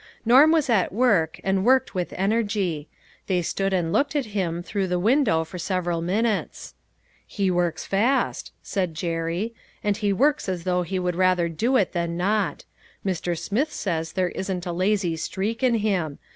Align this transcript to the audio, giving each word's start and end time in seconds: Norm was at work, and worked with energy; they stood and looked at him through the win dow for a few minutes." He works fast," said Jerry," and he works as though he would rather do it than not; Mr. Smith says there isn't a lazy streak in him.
Norm 0.25 0.51
was 0.51 0.67
at 0.67 0.91
work, 0.91 1.39
and 1.43 1.63
worked 1.63 1.93
with 1.93 2.11
energy; 2.17 2.87
they 3.27 3.43
stood 3.43 3.71
and 3.71 3.93
looked 3.93 4.15
at 4.15 4.25
him 4.33 4.63
through 4.63 4.87
the 4.87 4.97
win 4.97 5.23
dow 5.23 5.43
for 5.43 5.57
a 5.57 5.59
few 5.59 6.01
minutes." 6.01 6.73
He 7.27 7.51
works 7.51 7.85
fast," 7.85 8.51
said 8.63 8.95
Jerry," 8.95 9.53
and 9.83 9.97
he 9.97 10.11
works 10.11 10.49
as 10.49 10.63
though 10.63 10.81
he 10.81 10.97
would 10.97 11.15
rather 11.15 11.47
do 11.47 11.77
it 11.77 11.91
than 11.93 12.17
not; 12.17 12.65
Mr. 13.05 13.37
Smith 13.37 13.71
says 13.71 14.13
there 14.13 14.29
isn't 14.29 14.65
a 14.65 14.73
lazy 14.73 15.15
streak 15.17 15.61
in 15.61 15.75
him. 15.75 16.17